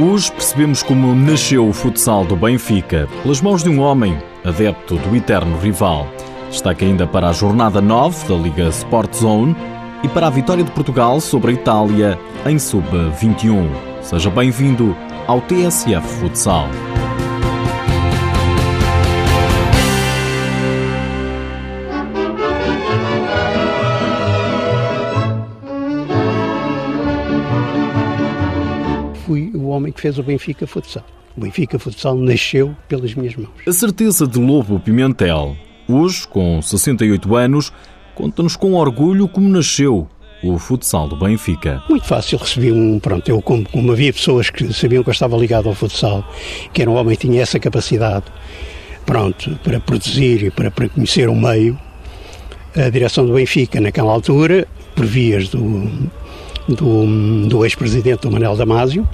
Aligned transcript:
Hoje 0.00 0.32
percebemos 0.32 0.82
como 0.82 1.14
nasceu 1.14 1.68
o 1.68 1.72
futsal 1.72 2.24
do 2.24 2.34
Benfica, 2.34 3.08
pelas 3.22 3.40
mãos 3.40 3.62
de 3.62 3.70
um 3.70 3.80
homem, 3.80 4.18
adepto 4.44 4.96
do 4.96 5.14
eterno 5.14 5.56
rival. 5.58 6.08
Destaque 6.50 6.84
ainda 6.84 7.06
para 7.06 7.28
a 7.28 7.32
jornada 7.32 7.80
9 7.80 8.26
da 8.26 8.34
Liga 8.34 8.68
Sport 8.70 9.14
Zone 9.14 9.56
e 10.02 10.08
para 10.08 10.26
a 10.26 10.30
vitória 10.30 10.64
de 10.64 10.70
Portugal 10.72 11.20
sobre 11.20 11.52
a 11.52 11.54
Itália 11.54 12.18
em 12.44 12.58
sub-21. 12.58 13.70
Seja 14.02 14.30
bem-vindo 14.30 14.96
ao 15.28 15.40
TSF 15.42 16.02
Futsal. 16.18 16.68
Fez 30.04 30.18
o 30.18 30.22
Benfica 30.22 30.66
Futsal. 30.66 31.02
O 31.34 31.40
Benfica 31.40 31.78
Futsal 31.78 32.14
nasceu 32.14 32.76
pelas 32.86 33.14
minhas 33.14 33.34
mãos. 33.36 33.54
A 33.66 33.72
certeza 33.72 34.26
de 34.26 34.38
Lobo 34.38 34.78
Pimentel, 34.78 35.56
hoje 35.88 36.28
com 36.28 36.60
68 36.60 37.34
anos, 37.34 37.72
conta-nos 38.14 38.54
com 38.54 38.74
orgulho 38.74 39.26
como 39.26 39.48
nasceu 39.48 40.06
o 40.42 40.58
futsal 40.58 41.08
do 41.08 41.16
Benfica. 41.16 41.82
Muito 41.88 42.04
fácil, 42.04 42.36
recebi 42.36 42.70
um, 42.70 42.98
pronto, 42.98 43.26
eu 43.26 43.40
como, 43.40 43.66
como 43.66 43.92
havia 43.92 44.12
pessoas 44.12 44.50
que 44.50 44.70
sabiam 44.74 45.02
que 45.02 45.08
eu 45.08 45.12
estava 45.12 45.38
ligado 45.38 45.70
ao 45.70 45.74
futsal, 45.74 46.22
que 46.70 46.82
era 46.82 46.90
um 46.90 46.96
homem 46.96 47.16
que 47.16 47.26
tinha 47.26 47.40
essa 47.40 47.58
capacidade, 47.58 48.26
pronto, 49.06 49.58
para 49.64 49.80
produzir 49.80 50.42
e 50.42 50.50
para, 50.50 50.70
para 50.70 50.86
conhecer 50.90 51.30
o 51.30 51.34
meio, 51.34 51.80
a 52.76 52.90
direção 52.90 53.24
do 53.24 53.32
Benfica 53.32 53.80
naquela 53.80 54.12
altura, 54.12 54.68
por 54.94 55.06
vias 55.06 55.48
do, 55.48 55.90
do, 56.68 57.46
do 57.48 57.64
ex-presidente 57.64 58.20
do 58.20 58.30
Manuel 58.30 58.54
Damasio, 58.54 59.08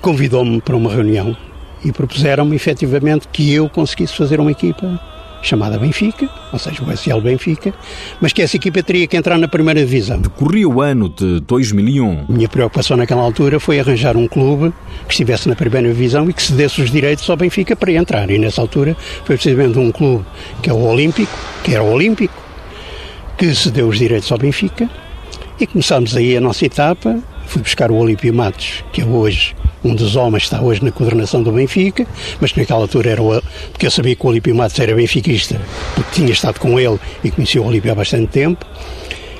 convidou-me 0.00 0.60
para 0.60 0.76
uma 0.76 0.92
reunião 0.92 1.36
e 1.84 1.92
propuseram-me 1.92 2.54
efetivamente 2.54 3.28
que 3.32 3.52
eu 3.52 3.68
conseguisse 3.68 4.14
fazer 4.14 4.40
uma 4.40 4.50
equipa 4.50 5.00
chamada 5.42 5.76
Benfica, 5.76 6.30
ou 6.52 6.58
seja, 6.58 6.82
o 6.84 6.92
SL 6.92 7.20
Benfica, 7.20 7.74
mas 8.20 8.32
que 8.32 8.40
essa 8.40 8.56
equipa 8.56 8.82
teria 8.82 9.06
que 9.06 9.16
entrar 9.16 9.36
na 9.36 9.48
primeira 9.48 9.80
divisão. 9.80 10.20
Decorria 10.20 10.68
o 10.68 10.80
ano 10.80 11.08
de 11.08 11.40
2001. 11.40 12.26
Minha 12.28 12.48
preocupação 12.48 12.96
naquela 12.96 13.22
altura 13.22 13.58
foi 13.58 13.80
arranjar 13.80 14.16
um 14.16 14.28
clube 14.28 14.72
que 15.06 15.12
estivesse 15.12 15.48
na 15.48 15.56
primeira 15.56 15.88
divisão 15.88 16.30
e 16.30 16.32
que 16.32 16.42
se 16.42 16.52
desse 16.52 16.80
os 16.80 16.90
direitos 16.90 17.28
ao 17.28 17.36
Benfica 17.36 17.74
para 17.74 17.92
entrar. 17.92 18.30
E 18.30 18.38
nessa 18.38 18.60
altura 18.60 18.96
foi 19.24 19.36
precisamente 19.36 19.78
um 19.78 19.90
clube 19.90 20.24
que 20.62 20.70
é 20.70 20.72
o 20.72 20.80
Olímpico, 20.80 21.32
que 21.64 21.74
era 21.74 21.82
o 21.82 21.92
Olímpico, 21.92 22.34
que 23.36 23.52
se 23.54 23.70
deu 23.70 23.88
os 23.88 23.98
direitos 23.98 24.30
ao 24.30 24.38
Benfica 24.38 24.88
e 25.58 25.66
começámos 25.66 26.16
aí 26.16 26.36
a 26.36 26.40
nossa 26.40 26.64
etapa. 26.64 27.18
Fui 27.46 27.60
buscar 27.60 27.90
o 27.90 27.96
Olímpio 27.96 28.32
Matos, 28.32 28.84
que 28.92 29.02
é 29.02 29.04
hoje 29.04 29.54
um 29.84 29.94
dos 29.94 30.16
homens 30.16 30.44
está 30.44 30.60
hoje 30.60 30.84
na 30.84 30.92
coordenação 30.92 31.42
do 31.42 31.52
Benfica, 31.52 32.06
mas 32.40 32.52
que 32.52 32.60
naquela 32.60 32.80
altura 32.80 33.10
era 33.10 33.22
o, 33.22 33.42
porque 33.70 33.86
eu 33.86 33.90
sabia 33.90 34.14
que 34.14 34.24
o 34.24 34.28
Olímpio 34.28 34.54
Matos 34.54 34.78
era 34.78 34.94
benfiquista, 34.94 35.60
porque 35.94 36.10
tinha 36.12 36.30
estado 36.30 36.58
com 36.58 36.78
ele 36.78 36.98
e 37.22 37.30
conhecia 37.30 37.60
o 37.60 37.66
Olímpio 37.66 37.90
há 37.90 37.94
bastante 37.94 38.28
tempo. 38.28 38.64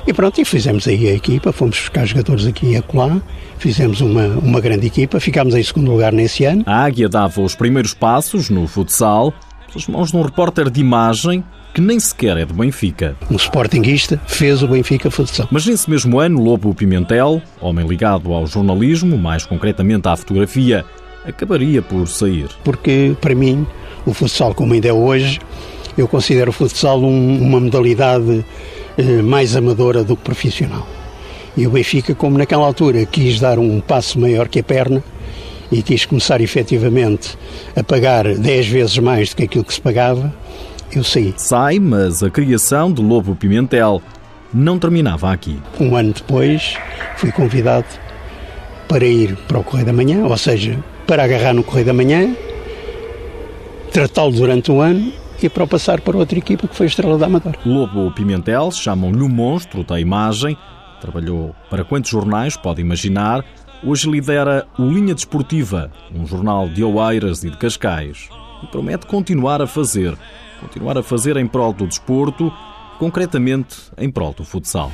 E 0.04 0.12
pronto, 0.12 0.40
e 0.40 0.44
fizemos 0.44 0.88
aí 0.88 1.08
a 1.08 1.14
equipa, 1.14 1.52
fomos 1.52 1.78
buscar 1.78 2.04
jogadores 2.04 2.44
aqui 2.44 2.72
e 2.72 2.76
acolá, 2.76 3.20
fizemos 3.58 4.00
uma, 4.00 4.26
uma 4.26 4.60
grande 4.60 4.88
equipa, 4.88 5.20
ficámos 5.20 5.54
em 5.54 5.62
segundo 5.62 5.92
lugar 5.92 6.12
nesse 6.12 6.44
ano. 6.44 6.64
A 6.66 6.82
Águia 6.84 7.08
dava 7.08 7.40
os 7.40 7.54
primeiros 7.54 7.94
passos 7.94 8.50
no 8.50 8.66
futsal, 8.66 9.32
pelas 9.72 9.88
mãos 9.88 10.10
de 10.10 10.16
um 10.16 10.22
repórter 10.22 10.70
de 10.70 10.80
imagem 10.80 11.42
que 11.74 11.80
nem 11.80 11.98
sequer 11.98 12.36
é 12.36 12.44
do 12.44 12.52
Benfica. 12.52 13.16
Um 13.30 13.36
sportinguista 13.36 14.20
fez 14.26 14.62
o 14.62 14.68
Benfica 14.68 15.10
Futsal. 15.10 15.48
Mas 15.50 15.66
nesse 15.66 15.88
mesmo 15.88 16.20
ano, 16.20 16.42
Lobo 16.42 16.74
Pimentel, 16.74 17.40
homem 17.60 17.86
ligado 17.86 18.32
ao 18.32 18.46
jornalismo, 18.46 19.16
mais 19.16 19.46
concretamente 19.46 20.06
à 20.06 20.14
fotografia, 20.14 20.84
acabaria 21.26 21.80
por 21.80 22.06
sair. 22.06 22.48
Porque, 22.62 23.16
para 23.20 23.34
mim, 23.34 23.66
o 24.04 24.12
futsal, 24.12 24.54
como 24.54 24.74
ainda 24.74 24.88
é 24.88 24.92
hoje, 24.92 25.40
eu 25.96 26.06
considero 26.06 26.50
o 26.50 26.52
futsal 26.52 27.00
um, 27.00 27.40
uma 27.40 27.58
modalidade 27.58 28.44
eh, 28.98 29.22
mais 29.22 29.56
amadora 29.56 30.04
do 30.04 30.14
que 30.14 30.22
profissional. 30.22 30.86
E 31.56 31.66
o 31.66 31.70
Benfica, 31.70 32.14
como 32.14 32.36
naquela 32.36 32.66
altura 32.66 33.04
quis 33.06 33.40
dar 33.40 33.58
um 33.58 33.80
passo 33.80 34.18
maior 34.18 34.48
que 34.48 34.60
a 34.60 34.62
perna, 34.62 35.02
e 35.72 35.82
quis 35.82 36.04
começar 36.04 36.40
efetivamente 36.42 37.36
a 37.74 37.82
pagar 37.82 38.34
10 38.34 38.68
vezes 38.68 38.98
mais 38.98 39.30
do 39.30 39.36
que 39.36 39.44
aquilo 39.44 39.64
que 39.64 39.72
se 39.72 39.80
pagava, 39.80 40.32
eu 40.94 41.02
saí. 41.02 41.32
Sai, 41.38 41.78
mas 41.78 42.22
a 42.22 42.30
criação 42.30 42.92
de 42.92 43.00
Lobo 43.00 43.34
Pimentel 43.34 44.02
não 44.52 44.78
terminava 44.78 45.32
aqui. 45.32 45.58
Um 45.80 45.96
ano 45.96 46.12
depois, 46.12 46.74
fui 47.16 47.32
convidado 47.32 47.86
para 48.86 49.06
ir 49.06 49.34
para 49.48 49.58
o 49.58 49.64
Correio 49.64 49.86
da 49.86 49.92
Manhã, 49.94 50.26
ou 50.26 50.36
seja, 50.36 50.78
para 51.06 51.24
agarrar 51.24 51.54
no 51.54 51.64
Correio 51.64 51.86
da 51.86 51.94
Manhã, 51.94 52.36
tratá-lo 53.90 54.32
durante 54.32 54.70
um 54.70 54.82
ano 54.82 55.10
e 55.42 55.48
para 55.48 55.64
o 55.64 55.66
passar 55.66 56.02
para 56.02 56.18
outra 56.18 56.38
equipa 56.38 56.68
que 56.68 56.76
foi 56.76 56.86
a 56.86 56.88
Estrela 56.88 57.16
da 57.16 57.26
Amadora. 57.26 57.58
Lobo 57.64 58.10
Pimentel, 58.12 58.70
chamam-lhe 58.70 59.22
o 59.22 59.28
monstro 59.28 59.82
da 59.82 59.98
imagem, 59.98 60.56
trabalhou 61.02 61.54
para 61.68 61.84
quantos 61.84 62.10
jornais 62.10 62.56
pode 62.56 62.80
imaginar, 62.80 63.44
hoje 63.82 64.08
lidera 64.08 64.64
o 64.78 64.84
Linha 64.84 65.14
Desportiva, 65.14 65.90
um 66.14 66.24
jornal 66.24 66.68
de 66.68 66.84
Oeiras 66.84 67.42
e 67.42 67.50
de 67.50 67.56
Cascais, 67.56 68.28
e 68.62 68.66
promete 68.68 69.06
continuar 69.06 69.60
a 69.60 69.66
fazer, 69.66 70.16
continuar 70.60 70.96
a 70.96 71.02
fazer 71.02 71.36
em 71.36 71.46
prol 71.46 71.72
do 71.72 71.88
desporto, 71.88 72.52
concretamente 73.00 73.76
em 73.98 74.08
prol 74.08 74.32
do 74.32 74.44
futsal. 74.44 74.92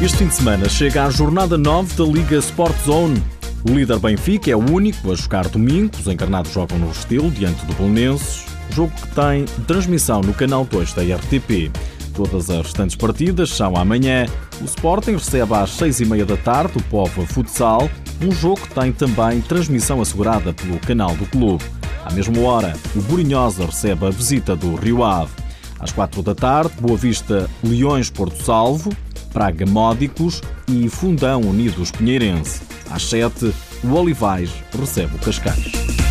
Este 0.00 0.16
fim 0.16 0.28
de 0.28 0.34
semana 0.34 0.68
chega 0.68 1.04
a 1.04 1.10
jornada 1.10 1.58
9 1.58 1.96
da 1.96 2.04
Liga 2.04 2.36
Sport 2.36 2.76
Zone. 2.84 3.22
O 3.68 3.74
líder 3.74 3.98
Benfica 3.98 4.48
é 4.48 4.54
o 4.54 4.72
único 4.72 5.10
a 5.10 5.16
jogar 5.16 5.48
domingo. 5.48 5.90
Os 5.98 6.06
encarnados 6.06 6.52
jogam 6.52 6.78
no 6.78 6.86
Restelo, 6.86 7.30
diante 7.32 7.66
do 7.66 7.74
Belenenses. 7.74 8.57
Jogo 8.70 8.92
que 8.92 9.08
tem 9.14 9.44
transmissão 9.66 10.20
no 10.20 10.34
canal 10.34 10.64
2 10.64 10.92
da 10.92 11.02
RTP. 11.02 11.70
Todas 12.14 12.50
as 12.50 12.66
restantes 12.66 12.96
partidas 12.96 13.50
são 13.50 13.76
amanhã. 13.76 14.26
O 14.60 14.64
Sporting 14.64 15.12
recebe 15.12 15.54
às 15.54 15.70
seis 15.70 16.00
e 16.00 16.04
meia 16.04 16.26
da 16.26 16.36
tarde 16.36 16.76
o 16.76 16.82
Povo 16.84 17.24
Futsal, 17.26 17.88
um 18.20 18.32
jogo 18.32 18.60
que 18.60 18.74
tem 18.74 18.92
também 18.92 19.40
transmissão 19.40 20.00
assegurada 20.00 20.52
pelo 20.52 20.78
canal 20.80 21.14
do 21.14 21.26
clube. 21.26 21.64
À 22.04 22.12
mesma 22.12 22.40
hora, 22.40 22.74
o 22.96 23.00
Burinhosa 23.02 23.66
recebe 23.66 24.06
a 24.06 24.10
visita 24.10 24.56
do 24.56 24.74
Rio 24.74 25.04
Ave. 25.04 25.30
Às 25.78 25.92
quatro 25.92 26.22
da 26.22 26.34
tarde, 26.34 26.72
Boa 26.80 26.96
Vista 26.96 27.48
Leões 27.62 28.10
Porto 28.10 28.42
Salvo, 28.42 28.90
Praga 29.32 29.64
Módicos 29.64 30.42
e 30.66 30.88
Fundão 30.88 31.40
Unidos 31.42 31.90
Pinheirense. 31.92 32.62
Às 32.90 33.04
sete, 33.04 33.54
o 33.84 33.92
Olivais 33.92 34.50
recebe 34.76 35.14
o 35.14 35.18
Cascais. 35.18 36.07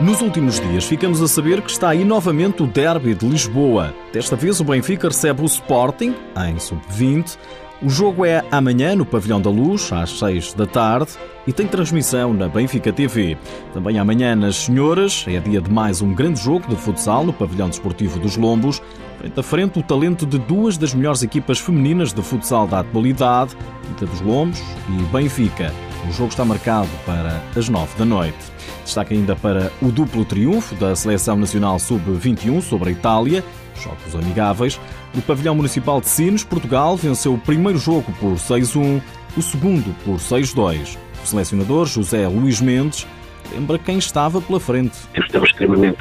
Nos 0.00 0.22
últimos 0.22 0.58
dias 0.58 0.86
ficamos 0.86 1.20
a 1.20 1.28
saber 1.28 1.60
que 1.60 1.70
está 1.70 1.90
aí 1.90 2.04
novamente 2.04 2.62
o 2.62 2.66
Derby 2.66 3.14
de 3.14 3.28
Lisboa. 3.28 3.94
Desta 4.10 4.34
vez 4.34 4.58
o 4.58 4.64
Benfica 4.64 5.08
recebe 5.08 5.42
o 5.42 5.44
Sporting, 5.44 6.14
em 6.48 6.58
sub-20. 6.58 7.36
O 7.82 7.90
jogo 7.90 8.24
é 8.24 8.42
amanhã 8.50 8.96
no 8.96 9.04
Pavilhão 9.04 9.42
da 9.42 9.50
Luz, 9.50 9.92
às 9.92 10.18
6 10.18 10.54
da 10.54 10.66
tarde, 10.66 11.12
e 11.46 11.52
tem 11.52 11.66
transmissão 11.66 12.32
na 12.32 12.48
Benfica 12.48 12.90
TV. 12.90 13.36
Também 13.74 13.98
amanhã 13.98 14.34
nas 14.34 14.56
Senhoras, 14.56 15.26
é 15.28 15.38
dia 15.38 15.60
de 15.60 15.70
mais 15.70 16.00
um 16.00 16.14
grande 16.14 16.40
jogo 16.40 16.66
de 16.66 16.76
futsal 16.76 17.22
no 17.22 17.32
Pavilhão 17.34 17.68
Desportivo 17.68 18.18
dos 18.18 18.38
Lombos. 18.38 18.80
Frente 19.18 19.38
a 19.38 19.42
frente, 19.42 19.78
o 19.78 19.82
talento 19.82 20.24
de 20.24 20.38
duas 20.38 20.78
das 20.78 20.94
melhores 20.94 21.22
equipas 21.22 21.58
femininas 21.58 22.10
de 22.10 22.22
futsal 22.22 22.66
da 22.66 22.80
atualidade, 22.80 23.54
Quinta 23.86 24.06
dos 24.06 24.22
Lombos 24.22 24.62
e 24.88 25.02
Benfica. 25.12 25.70
O 26.08 26.12
jogo 26.12 26.30
está 26.30 26.44
marcado 26.44 26.88
para 27.04 27.42
as 27.54 27.68
9 27.68 27.98
da 27.98 28.04
noite. 28.04 28.38
Destaque 28.84 29.14
ainda 29.14 29.36
para 29.36 29.70
o 29.80 29.92
duplo 29.92 30.24
triunfo 30.24 30.74
da 30.74 30.96
Seleção 30.96 31.36
Nacional 31.36 31.78
Sub-21 31.78 32.60
sobre 32.62 32.88
a 32.88 32.92
Itália, 32.92 33.44
jogos 33.80 34.14
amigáveis. 34.14 34.80
No 35.14 35.22
pavilhão 35.22 35.54
municipal 35.54 36.00
de 36.00 36.08
Sines, 36.08 36.42
Portugal 36.42 36.96
venceu 36.96 37.34
o 37.34 37.38
primeiro 37.38 37.78
jogo 37.78 38.12
por 38.18 38.34
6-1, 38.34 39.00
o 39.36 39.42
segundo 39.42 39.94
por 40.04 40.16
6-2. 40.16 40.96
O 41.22 41.26
selecionador 41.26 41.86
José 41.86 42.26
Luís 42.26 42.60
Mendes 42.60 43.06
lembra 43.52 43.78
quem 43.78 43.98
estava 43.98 44.40
pela 44.40 44.60
frente. 44.60 44.96
Estamos 45.14 45.50
extremamente 45.50 46.00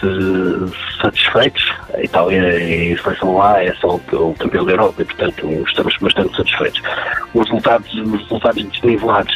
satisfeitos. 1.02 1.64
A 1.94 2.04
Itália 2.04 2.60
e 2.60 2.94
a 2.94 3.02
seleção 3.02 3.38
lá 3.38 3.64
é 3.64 3.74
só 3.76 3.96
o 3.96 4.34
campeão 4.36 4.66
da 4.66 4.72
Europa 4.72 5.02
e, 5.02 5.06
portanto, 5.06 5.48
estamos 5.68 5.96
bastante 5.98 6.36
satisfeitos. 6.36 6.82
Os 7.34 7.48
resultados, 7.48 7.94
os 7.94 8.22
resultados 8.22 8.64
desnivelados 8.64 9.36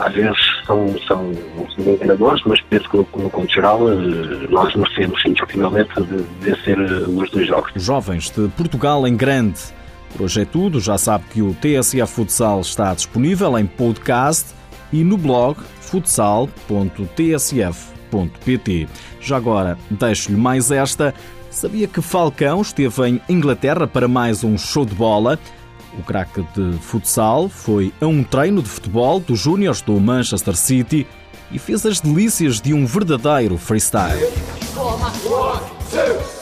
às 0.00 0.12
vezes 0.12 0.38
são, 0.66 0.94
são, 1.06 1.32
são 1.74 1.94
enganadores, 1.94 2.42
mas 2.46 2.60
penso 2.62 2.88
que 2.88 2.96
no 2.96 3.30
conto 3.30 3.52
geral 3.52 3.80
nós 4.50 4.74
merecemos 4.74 5.24
indiscutivelmente 5.24 5.90
vencer 6.40 6.78
os 6.78 7.30
dois 7.30 7.46
jogos. 7.46 7.70
Jovens 7.76 8.30
de 8.30 8.48
Portugal 8.48 9.06
em 9.06 9.16
grande. 9.16 9.60
Por 10.12 10.24
hoje 10.24 10.42
é 10.42 10.44
tudo. 10.44 10.80
Já 10.80 10.96
sabe 10.96 11.24
que 11.30 11.42
o 11.42 11.54
TSF 11.54 12.12
Futsal 12.12 12.60
está 12.60 12.94
disponível 12.94 13.58
em 13.58 13.66
podcast 13.66 14.54
e 14.92 15.04
no 15.04 15.18
blog 15.18 15.58
futsal.tsf.pt. 15.88 18.88
Já 19.20 19.36
agora, 19.36 19.76
deixo-lhe 19.90 20.36
mais 20.36 20.70
esta. 20.70 21.12
Sabia 21.50 21.88
que 21.88 22.00
Falcão 22.00 22.62
esteve 22.62 23.08
em 23.08 23.20
Inglaterra 23.28 23.86
para 23.86 24.06
mais 24.06 24.44
um 24.44 24.56
show 24.56 24.84
de 24.84 24.94
bola? 24.94 25.38
O 25.98 26.02
craque 26.02 26.46
de 26.54 26.78
futsal 26.78 27.48
foi 27.48 27.92
a 28.00 28.06
um 28.06 28.22
treino 28.22 28.62
de 28.62 28.68
futebol 28.68 29.18
dos 29.18 29.40
Júniors 29.40 29.80
do 29.80 29.98
Manchester 29.98 30.54
City 30.54 31.06
e 31.50 31.58
fez 31.58 31.84
as 31.86 32.00
delícias 32.00 32.60
de 32.60 32.74
um 32.74 32.86
verdadeiro 32.86 33.56
freestyle. 33.56 34.20
now 34.76 35.60
Falcao, 35.90 36.37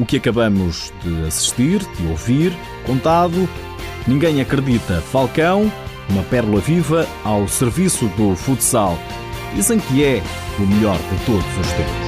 O 0.00 0.06
que 0.06 0.16
acabamos 0.16 0.92
de 1.02 1.26
assistir, 1.26 1.80
de 1.94 2.06
ouvir, 2.08 2.56
contado, 2.86 3.48
ninguém 4.06 4.40
acredita. 4.40 5.00
Falcão, 5.00 5.70
uma 6.08 6.22
pérola 6.24 6.60
viva 6.60 7.06
ao 7.24 7.46
serviço 7.48 8.06
do 8.16 8.34
futsal. 8.34 8.98
Dizem 9.54 9.78
que 9.78 10.04
é 10.04 10.22
o 10.58 10.62
melhor 10.62 10.96
de 10.98 11.26
todos 11.26 11.58
os 11.58 11.72
tempos. 11.72 12.05